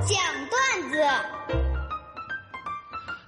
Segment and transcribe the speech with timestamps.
[0.00, 0.18] 讲
[0.48, 0.98] 段子，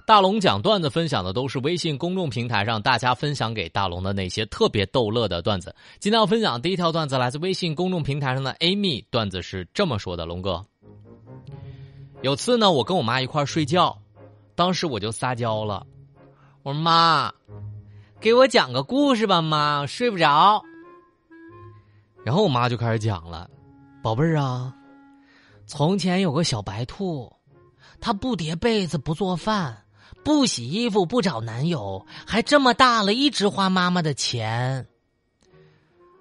[0.07, 5.75] 大龙讲段子分享的都是微信公众平台上大家分享给大龙的那些特别逗乐的段子。
[5.99, 10.65] 今天要分享第一条段子来自微信公众平台上的 Amy，段子是这么说的：龙哥，
[12.21, 13.95] 有次呢，我跟我妈一块儿睡觉，
[14.55, 15.85] 当时我就撒娇了，
[16.63, 17.31] 我说妈，
[18.19, 20.63] 给我讲个故事吧，妈，睡不着。
[22.25, 23.47] 然后我妈就开始讲了，
[24.01, 24.73] 宝贝儿啊，
[25.75, 27.33] 从前有个小白兔，
[27.99, 29.75] 它不叠被子，不做饭，
[30.23, 34.85] 不洗衣服，不找男友，还这么大了，一直花妈妈的钱。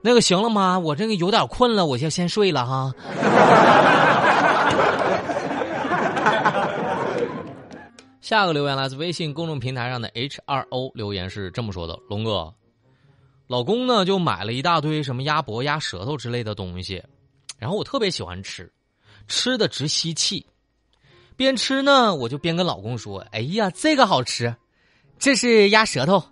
[0.00, 2.90] 那个行了妈，我这个有点困了，我就先睡了哈。
[8.22, 12.50] 下个留言来自微信公众平台上的 H 二 O 留言是这么说的：龙哥。
[13.48, 17.04] 老公呢，就买了一大堆什么鸭脖、鸭舌头之类的东西，
[17.58, 18.72] 然后我特别喜欢吃，
[19.28, 20.46] 吃的直吸气。
[21.36, 24.54] 边吃呢，我就边跟老公说：“哎呀，这个好吃，
[25.18, 26.22] 这是鸭舌头，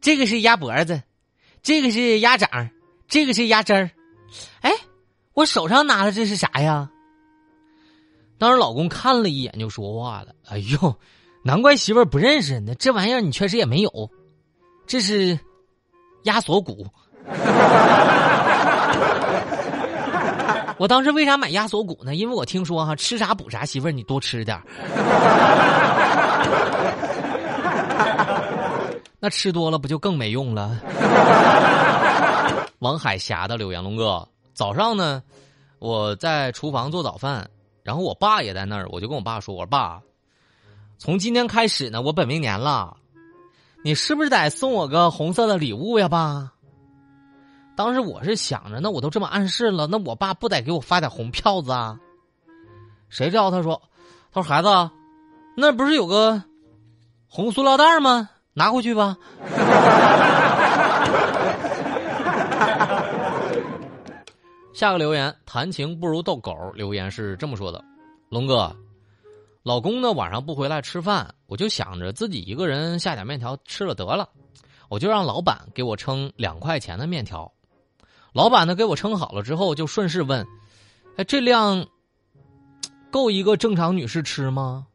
[0.00, 1.02] 这个是鸭脖子，
[1.62, 2.70] 这个是鸭掌，
[3.08, 3.90] 这个是鸭汁儿。
[4.60, 4.72] 哎，
[5.34, 6.90] 我手上拿的这是啥呀？”
[8.38, 10.96] 当时老公看了一眼就说话了：“哎呦，
[11.44, 14.10] 难怪媳妇儿不认识呢，这玩意儿你确实也没有，
[14.86, 15.38] 这是。”
[16.24, 16.86] 鸭锁骨，
[20.80, 22.14] 我当时为啥买鸭锁骨呢？
[22.14, 24.58] 因为我听说哈，吃啥补啥，媳妇儿你多吃点
[29.20, 30.80] 那吃多了不就更没用了？
[32.78, 35.22] 王海霞的柳阳，龙哥，早上呢，
[35.80, 37.46] 我在厨房做早饭，
[37.82, 40.00] 然后我爸也在那儿，我就跟我爸说：“我说爸，
[40.96, 42.96] 从今天开始呢，我本命年了。”
[43.84, 46.52] 你是不是得送我个红色的礼物呀，爸？
[47.80, 51.98] 当时我是想着，那我都这么暗示了，那我爸不得给我发点红票子啊？
[53.08, 53.80] 谁知道他说
[54.30, 54.68] ：“他说孩子，
[55.56, 56.42] 那不是有个
[57.26, 58.28] 红塑料袋吗？
[58.52, 59.16] 拿回去吧。”
[64.74, 66.54] 下个留言，谈情不如逗狗。
[66.74, 67.82] 留言是这么说的
[68.28, 68.76] ：“龙哥。”
[69.64, 74.28] 老公呢晚上不回来吃饭，我就想着自己一个人下点面条吃了得了，
[74.90, 77.50] 我就让老板给我称两块钱的面条。
[78.32, 80.46] 老板呢给我称好了之后，就顺势问
[81.16, 81.86] ：“哎，这量
[83.10, 84.86] 够一个正常女士吃吗？”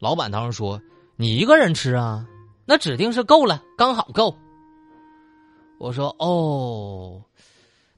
[0.00, 0.80] 老板当时说
[1.16, 2.26] ：“你一个人吃啊，
[2.64, 4.36] 那指定是够了，刚好够。”
[5.78, 7.22] 我说：“哦，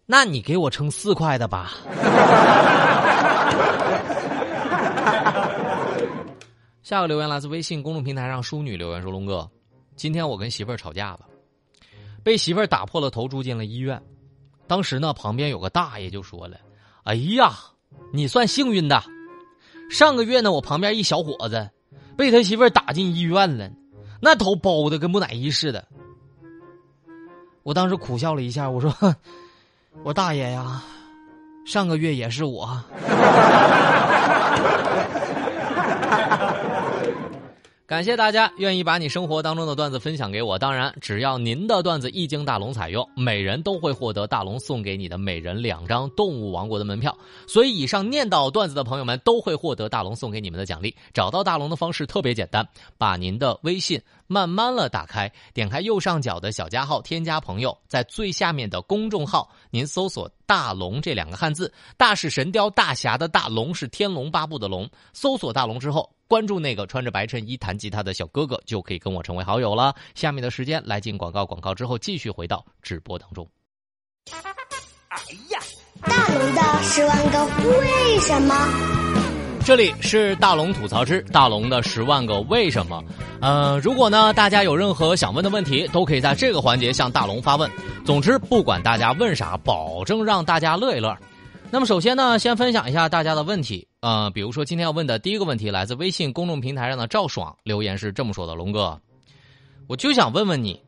[0.05, 1.75] 那你给我称四块的吧。”
[6.83, 9.49] 下个留言来自微信公众平台上淑女留言说：“龙哥，
[9.95, 11.21] 今天我跟媳妇儿吵架了，
[12.29, 13.99] 被媳妇儿打破了头，住进了医院。
[14.67, 16.59] 当时呢，旁边有个大爷就说了
[17.05, 17.55] ：‘哎呀，
[18.13, 19.03] 你算幸运的。
[19.89, 21.71] 上个月呢，我旁边一小伙子
[22.19, 23.71] 被他媳妇儿打进医院了，
[24.21, 25.89] 那头包的跟木乃伊似的。’
[27.65, 28.95] 我当时苦笑了一下，我说
[30.05, 30.83] ：‘我大爷呀，
[31.65, 32.79] 上个月也是我。’”
[37.89, 40.59] 感谢大家愿意把你生活当中的段子分享给我。
[40.59, 47.17] 当然，只要您的段子一经大龙采用，每人都会获得大龙送给你的每人两张动物王国的门票。
[47.47, 50.95] 所以，以上念叨段子的朋友们都会获得大龙送给你们的奖励。
[51.15, 52.69] 找到大龙的方式特别简单，
[52.99, 64.87] 把您的微信慢慢了打开，点开右上角的小加号，添加朋友，在最下面的公众号，您搜索“大龙”这两个汉字，大是神雕大侠的大龙，是天龙八部的龙。
[65.15, 66.07] 搜索大龙之后。
[66.29, 69.95] 关注那个穿着白衬衣弹吉他的小哥哥，就可以跟我成为好友了。
[70.15, 73.49] 下面的时间来进广告，广告之后继续回到直播当中。
[75.09, 75.19] 哎
[75.51, 75.59] 呀，
[76.03, 77.47] 大龙的十万个
[77.81, 78.55] 为什么？
[79.65, 83.03] 这里是大龙吐槽之大龙的十万个为什么。
[83.41, 87.71] 呃，如果呢大家有任何想问的问题，都可以在这个环节向大龙发问。
[88.05, 91.17] 总之，不管大家问啥，保证让大家乐一乐。
[91.71, 93.87] 那么首先呢，先分享一下大家的问题。
[94.01, 98.99] 呃，比如说今天要问的第一个问题，来自微信公众平台上的赵爽留言是这么说的：“龙哥，
[99.87, 100.83] 我就想问问你，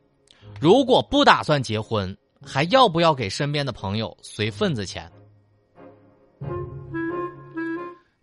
[0.58, 5.12] 如果不打算结婚，还要不要给身边的朋友随份子钱？”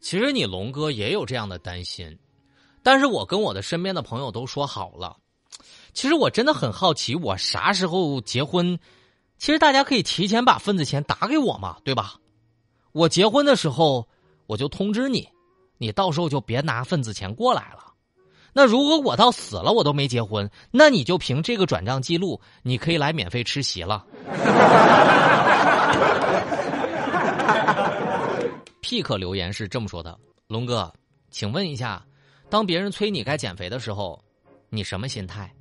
[0.01, 2.17] 其实你龙哥也有这样的担心，
[2.81, 5.15] 但是我跟我的身边的朋友都说好了。
[5.93, 8.79] 其实我真的很好奇，我啥时候结婚？
[9.37, 12.15] 其实大家可以提前把份子钱打给我嘛，对吧？
[12.97, 14.07] 我结婚的时候，
[14.47, 15.29] 我就通知你，
[15.77, 17.93] 你到时候就别拿份子钱过来了。
[18.53, 24.03] 那如果我到死了我都没结婚，那你就凭这个转账记录，你可以来免费吃席了。
[28.81, 30.17] pick 留言是这么说的
[30.49, 30.91] ：“龙哥，
[31.29, 32.03] 请问一下，
[32.49, 34.19] 当别人催你该减肥的时候，
[34.69, 35.53] 你什么心态？”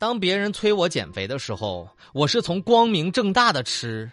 [0.00, 4.10] 当别人催我减肥的时候，我是从光明正大的吃，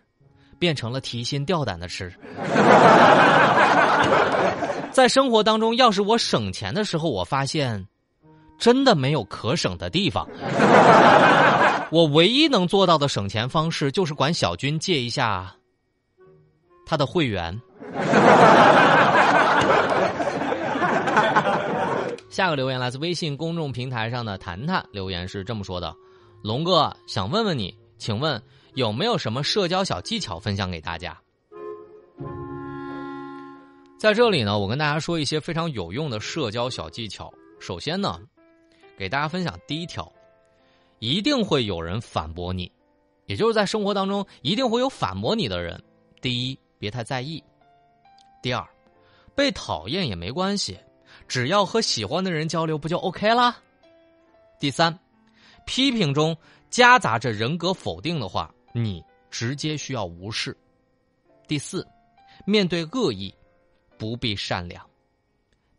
[0.59, 2.13] 变成了提心吊胆的吃。
[4.91, 7.87] 在生活当中，要是我省钱的时候，我发现
[8.59, 10.27] 真的没有可省的地方。
[11.89, 15.55] 我唯一能做到的省钱方式，就是管小军借一下
[16.85, 17.61] 他的会员。
[22.37, 25.91] 下个留言来自微信公众平台上的谈谈，留言是这么说的
[26.43, 28.39] ：“龙哥想问问你，请问
[28.75, 31.19] 有没有什么社交小技巧分享给大家？”
[33.97, 37.33] 在这里呢，我跟大家说一些非常有用的社交小技巧。
[37.59, 38.19] 首先呢，
[38.95, 40.07] 给大家分享第一条，
[40.99, 42.71] 一定会有人反驳你，
[43.25, 45.83] 也就是在生活当中一定会有反驳你的人。
[46.21, 47.41] 第一，别太在意；
[48.43, 48.63] 第二，
[49.33, 50.77] 被讨厌也没关系。
[51.27, 53.57] 只要和喜欢的人交流，不就 OK 啦？
[54.59, 54.97] 第三，
[55.65, 56.35] 批评中
[56.69, 60.55] 夹杂着人格否定的话，你直接需要无视。
[61.47, 61.85] 第四，
[62.45, 63.33] 面对恶意，
[63.97, 64.83] 不必善良。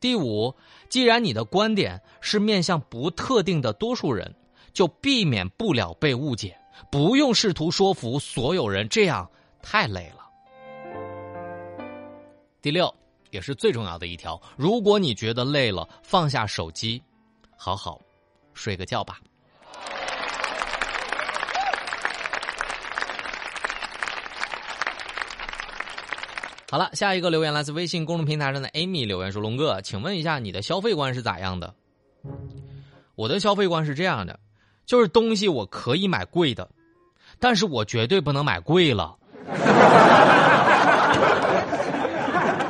[0.00, 0.54] 第五，
[0.88, 4.32] 既然你的观点是面向不特定的多数人，
[4.72, 6.56] 就避免不了被误解，
[6.90, 9.28] 不用试图说服所有人，这样
[9.60, 10.28] 太累了。
[12.62, 12.97] 第六。
[13.30, 14.40] 也是最重要的一条。
[14.56, 17.02] 如果你觉得累了，放下手机，
[17.56, 18.00] 好好
[18.54, 19.18] 睡个觉吧。
[26.70, 31.74] 好了，下一个留言来自微信公众平台上的 Amy 留言说：“龙哥，请问一下你的消费观是咋样的？”
[33.16, 34.38] 我的消费观是这样的，
[34.84, 36.70] 就是东西我可以买贵的，
[37.40, 39.16] 但是我绝对不能买贵了。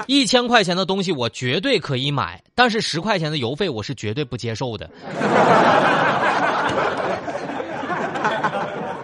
[0.08, 4.88] 一千块钱的东西我绝对可以买，但是十块钱的邮费我是绝对不接受的。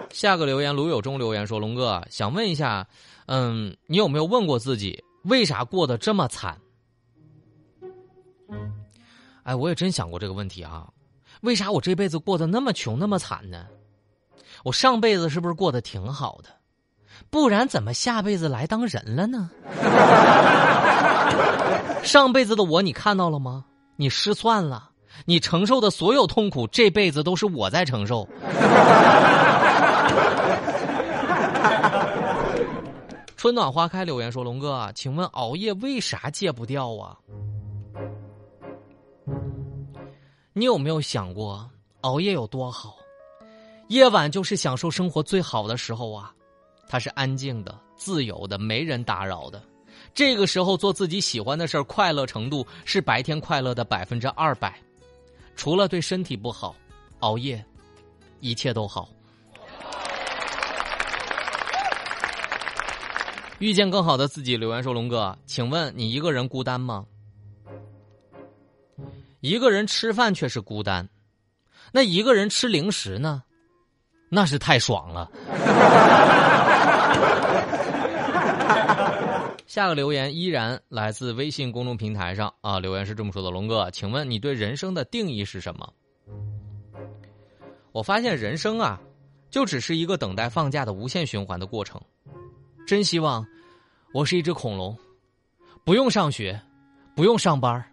[0.09, 2.87] 下个留言卢有忠留言说：“龙哥想问一下，
[3.27, 6.57] 嗯，你有没有问过自己为啥过得这么惨？”
[9.43, 10.87] 哎，我也真想过这个问题啊，
[11.41, 13.67] 为啥我这辈子过得那么穷那么惨呢？
[14.63, 16.49] 我上辈子是不是过得挺好的？
[17.35, 19.49] 不然怎么下辈子来当人了呢？
[22.01, 23.65] 上辈子的我你看到了吗？
[23.97, 24.91] 你失算了，
[25.25, 28.25] 你承受的所有痛苦，这辈子都是我在承受。
[33.35, 37.17] 春暖花开柳岩说：“龙哥，请问熬夜为啥戒不掉啊？
[40.53, 42.95] 你有没有想过熬夜有多好？
[43.89, 46.31] 夜晚就是享受生活最好的时候啊！
[46.87, 49.61] 他是安静的、自由的，没人打扰的。”
[50.13, 54.73] 这个时候做自己喜欢的事儿，快乐程度是白天快乐的百分之二百。
[55.57, 56.75] 除了对身体不好，
[57.19, 57.63] 熬夜，
[58.39, 59.09] 一切都好。
[63.59, 67.05] 遇见更好的自己，留言说：“龙哥，请问你一个人孤单吗？
[69.39, 71.07] 一个人吃饭却是孤单，
[71.91, 73.43] 那一个人吃零食呢？
[74.29, 75.31] 那是太爽了。”
[79.67, 85.91] 下个留言依然来自微信公众平台上啊，留言是这么说的：“龙哥，请问你对人生的定义是什么？”
[87.91, 88.99] 我发现人生啊，
[89.49, 91.99] 就只是一个等待放假的无限循环的过程。
[92.87, 93.45] 真希望
[94.13, 94.97] 我是一只恐龙，
[95.83, 96.57] 不用上学，
[97.15, 97.83] 不用上班，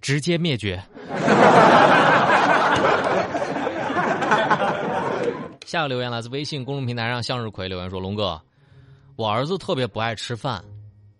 [0.00, 0.80] 直接灭绝。
[5.66, 8.40] 下个留言来自微信公众平台上向日葵留言说：“龙哥，
[9.18, 10.64] 我儿子特别不爱吃饭。”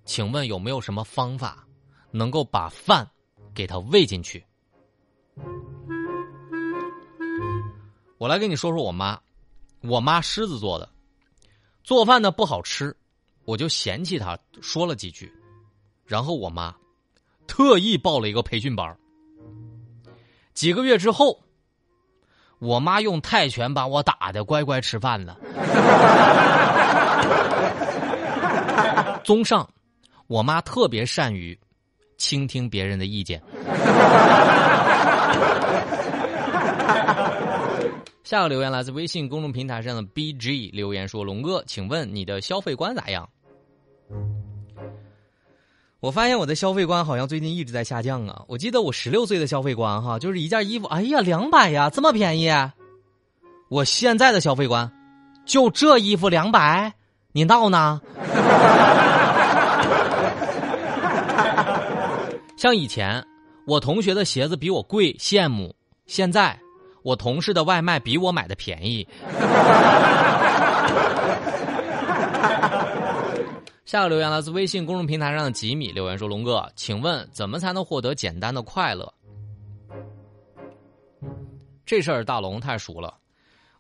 [0.06, 1.66] 请问有没有什么方法
[2.12, 3.06] 能够把饭
[3.52, 4.42] 给他喂进去？
[8.16, 9.20] 我来跟你说说我妈，
[9.82, 10.88] 我妈狮子座的，
[11.82, 12.96] 做饭呢不好吃，
[13.44, 15.30] 我就嫌弃她说了几句，
[16.06, 16.74] 然后我妈
[17.46, 18.96] 特意报了一个培训班
[20.54, 21.38] 几个月之后，
[22.60, 25.36] 我妈用泰拳把我打的乖乖吃饭了。
[29.28, 29.68] 综上。
[30.26, 31.58] 我妈特别善于
[32.16, 33.42] 倾听别人的意见。
[38.24, 43.28] 下个留言来自微信公众平台上的 BG 留言说：“龙哥，请问你的消费观咋样？”
[46.00, 48.44] 我发现我的消费观好像最近一直在下降啊！
[48.48, 52.50] 我记得我十六岁的消费观哈，就是一件衣服，哎呀，两百呀，这么便宜。
[53.68, 54.90] 我现在的消费观，
[55.44, 56.94] 就这衣服两百，
[57.32, 58.00] 你闹呢？
[62.58, 63.24] 像以前，
[63.66, 65.72] 我同学的鞋子比我贵，羡慕；
[66.06, 66.58] 现在，
[67.04, 69.06] 我同事的外卖比我买的便宜。
[73.86, 79.14] 下个留言来自微信公众平台上的吉米留言说：“龙哥，请问怎么才能获得简单的快乐？”
[81.86, 83.14] 这事儿大龙太熟了，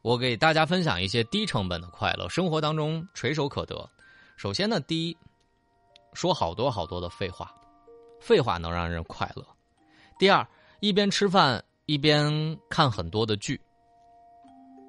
[0.02, 3.90] 我给大家分享一些低成本的快乐，生活当中垂手可得。
[4.36, 5.16] 首先呢，第一，
[6.12, 7.52] 说好多好多的废话，
[8.20, 9.44] 废话能让人快乐。
[10.18, 10.46] 第二，
[10.80, 13.60] 一边吃饭一边看很多的剧。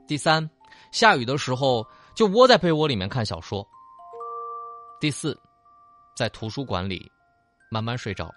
[0.08, 0.50] 第三，
[0.92, 3.66] 下雨的时候就窝在被窝里面看小说。
[5.00, 5.40] 第四，
[6.16, 7.10] 在图书馆里
[7.70, 8.34] 慢慢睡着。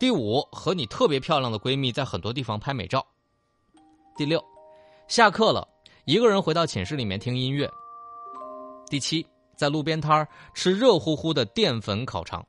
[0.00, 3.04] 第五，和你特别漂亮的闺蜜在很多地方拍美照。
[4.16, 4.42] 第六，
[5.06, 5.68] 下课了，
[6.06, 7.70] 一个人回到寝室里面听音乐。
[8.88, 12.44] 第七，在路边摊吃热乎乎的淀粉烤肠。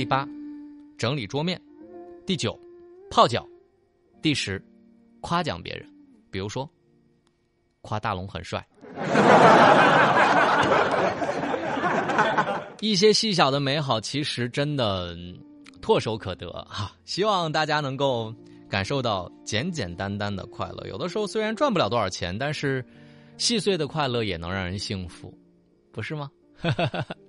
[0.00, 0.26] 第八，
[0.96, 1.60] 整理桌面。
[2.24, 2.58] 第九，
[3.10, 3.46] 泡脚。
[4.22, 4.58] 第十，
[5.20, 5.86] 夸奖别人，
[6.30, 6.66] 比如说，
[7.82, 8.66] 夸大龙很帅。
[12.80, 15.14] 一些细小的美好，其实真的
[15.82, 16.92] 唾手可得哈。
[17.04, 18.34] 希望大家能够。
[18.70, 22.82] 感受到简简单单的快乐，有的时候虽然赚不了多少钱，但是
[23.36, 25.36] 细碎的快乐也能让人幸福，
[25.92, 26.30] 不是吗？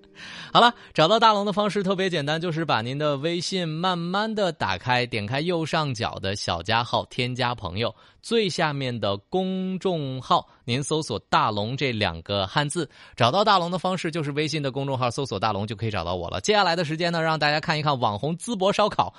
[0.54, 16.42] 好了，找到大龙的方式特别简单，就是把您的微信慢慢的打开，点开右上角的小加号，添加朋友，最下面的公众号，您搜索“大龙”这两个汉字，找到大龙的方式就是微信的公众号搜索“大龙”就可以找到我了。
[16.42, 19.14] 接下来的时间呢，让大家看一看网红淄博烧烤。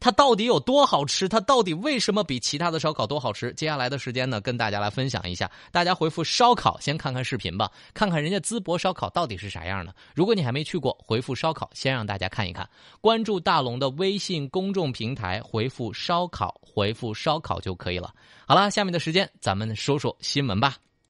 [0.00, 1.28] 它到底有多好吃？
[1.28, 3.52] 它到底为什么比其他的烧烤都好吃？
[3.54, 5.50] 接下来的时间呢，跟大家来分享一下。
[5.72, 9.94] 大家回复“烧烤”，先看看视频吧，看看人家淄博烧烤到底是啥样的。
[10.14, 12.68] 如果你还没去过，回复“烧烤”，先让大家看一看。
[13.00, 18.14] 关注大龙的微信公众平台，回复“烧烤”，回复“烧烤”就可以了。
[18.46, 20.76] 好了，下面的时间咱们说说新闻吧。